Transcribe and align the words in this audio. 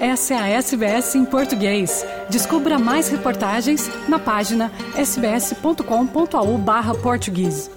Essa 0.00 0.32
é 0.32 0.38
a 0.38 0.48
SBS 0.48 1.14
em 1.14 1.26
português. 1.26 2.06
Descubra 2.30 2.78
mais 2.78 3.10
reportagens 3.10 3.86
na 4.08 4.18
página 4.18 4.72
sbs.com.au 4.96 6.56
barra 6.56 6.94
português. 6.94 7.70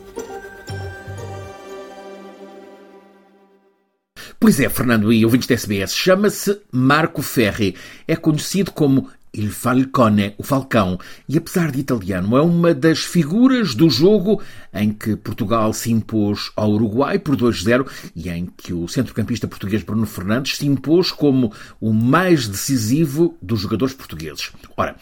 Pois 4.40 4.58
é, 4.58 4.70
Fernando 4.70 5.12
e 5.12 5.26
ouvintes 5.26 5.50
da 5.50 5.56
SBS, 5.56 5.94
chama-se 5.94 6.62
Marco 6.72 7.22
Ferri. 7.22 7.76
É 8.08 8.16
conhecido 8.16 8.72
como 8.72 9.10
Il 9.36 9.50
Falcone, 9.50 10.36
o 10.38 10.44
Falcão, 10.44 11.00
e 11.28 11.38
apesar 11.40 11.72
de 11.72 11.80
italiano, 11.80 12.38
é 12.38 12.42
uma 12.42 12.72
das 12.72 13.00
figuras 13.00 13.74
do 13.74 13.90
jogo 13.90 14.40
em 14.72 14.92
que 14.92 15.16
Portugal 15.16 15.74
se 15.74 15.92
impôs 15.92 16.52
ao 16.56 16.72
Uruguai 16.72 17.18
por 17.18 17.36
2-0 17.36 17.88
e 18.16 18.30
em 18.30 18.46
que 18.46 18.74
o 18.74 18.88
centrocampista 18.88 19.48
português 19.48 19.82
Bruno 19.82 20.06
Fernandes 20.06 20.58
se 20.58 20.68
impôs 20.68 21.12
como 21.12 21.52
o 21.82 21.92
mais 21.92 22.48
decisivo 22.48 23.36
dos 23.42 23.62
jogadores 23.62 23.96
portugueses. 23.96 24.52
Ora, 24.78 24.96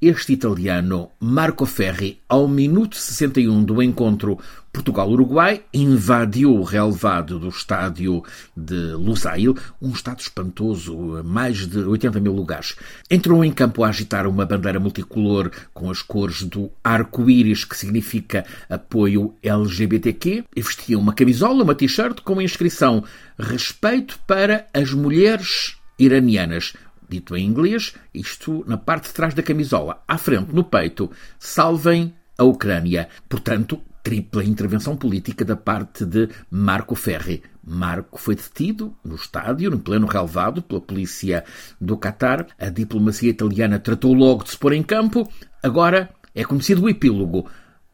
este 0.00 0.32
italiano 0.32 1.10
Marco 1.18 1.66
Ferri, 1.66 2.20
ao 2.28 2.46
minuto 2.46 2.96
61 2.96 3.64
do 3.64 3.82
encontro 3.82 4.38
Portugal-Uruguai, 4.72 5.62
invadiu 5.74 6.54
o 6.54 6.62
relevado 6.62 7.38
do 7.38 7.48
estádio 7.48 8.22
de 8.56 8.92
Lusail, 8.92 9.56
um 9.82 9.90
estádio 9.90 10.22
espantoso, 10.22 11.20
mais 11.24 11.66
de 11.66 11.78
80 11.80 12.20
mil 12.20 12.32
lugares. 12.32 12.76
Entrou 13.10 13.44
em 13.44 13.50
campo 13.50 13.82
a 13.82 13.88
agitar 13.88 14.26
uma 14.28 14.46
bandeira 14.46 14.78
multicolor 14.78 15.50
com 15.74 15.90
as 15.90 16.00
cores 16.00 16.44
do 16.44 16.70
arco-íris, 16.84 17.64
que 17.64 17.76
significa 17.76 18.46
apoio 18.70 19.34
LGBTQ, 19.42 20.44
e 20.54 20.62
vestia 20.62 20.98
uma 20.98 21.12
camisola, 21.12 21.64
uma 21.64 21.74
t-shirt 21.74 22.20
com 22.20 22.38
a 22.38 22.44
inscrição 22.44 23.02
Respeito 23.36 24.18
para 24.26 24.66
as 24.72 24.92
mulheres 24.92 25.76
iranianas 25.98 26.74
dito 27.08 27.36
em 27.36 27.44
inglês, 27.44 27.94
isto 28.12 28.64
na 28.66 28.76
parte 28.76 29.08
de 29.08 29.14
trás 29.14 29.34
da 29.34 29.42
camisola, 29.42 30.02
à 30.06 30.18
frente, 30.18 30.54
no 30.54 30.64
peito, 30.64 31.10
salvem 31.38 32.14
a 32.36 32.44
Ucrânia. 32.44 33.08
Portanto, 33.28 33.80
tripla 34.02 34.44
intervenção 34.44 34.96
política 34.96 35.44
da 35.44 35.56
parte 35.56 36.04
de 36.04 36.28
Marco 36.50 36.94
Ferri. 36.94 37.42
Marco 37.62 38.18
foi 38.18 38.34
detido 38.34 38.96
no 39.04 39.16
estádio, 39.16 39.70
no 39.70 39.78
pleno 39.78 40.06
relevado, 40.06 40.62
pela 40.62 40.80
polícia 40.80 41.44
do 41.80 41.96
Catar. 41.96 42.46
A 42.58 42.70
diplomacia 42.70 43.30
italiana 43.30 43.78
tratou 43.78 44.14
logo 44.14 44.44
de 44.44 44.50
se 44.50 44.58
pôr 44.58 44.72
em 44.72 44.82
campo. 44.82 45.30
Agora 45.62 46.08
é 46.34 46.44
conhecido 46.44 46.84
o 46.84 46.88
epílogo. 46.88 47.46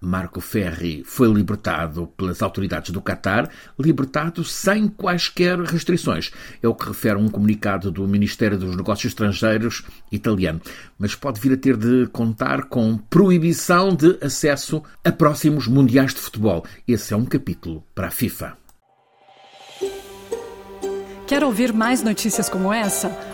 Marco 0.05 0.41
Ferri 0.41 1.03
foi 1.05 1.33
libertado 1.33 2.07
pelas 2.17 2.43
autoridades 2.43 2.91
do 2.91 3.01
Catar, 3.01 3.51
libertado 3.79 4.45
sem 4.45 4.89
quaisquer 4.89 5.59
restrições. 5.61 6.31
É 6.63 6.69
o 6.69 6.75
que 6.75 6.89
refere 6.89 7.17
um 7.17 7.29
comunicado 7.29 7.91
do 7.91 8.07
Ministério 8.07 8.59
dos 8.59 8.77
Negócios 8.77 9.13
Estrangeiros 9.13 9.83
italiano. 10.11 10.61
Mas 10.99 11.15
pode 11.15 11.41
vir 11.41 11.53
a 11.53 11.57
ter 11.57 11.77
de 11.77 12.07
contar 12.09 12.65
com 12.65 12.97
proibição 12.97 13.95
de 13.95 14.19
acesso 14.21 14.83
a 15.05 15.11
próximos 15.11 15.67
mundiais 15.67 16.15
de 16.15 16.21
futebol. 16.21 16.65
Esse 16.87 17.15
é 17.15 17.17
um 17.17 17.25
capítulo 17.25 17.85
para 17.95 18.09
a 18.09 18.11
FIFA. 18.11 18.57
Quer 21.27 21.43
ouvir 21.43 21.73
mais 21.73 22.03
notícias 22.03 22.49
como 22.49 22.73
essa? 22.73 23.34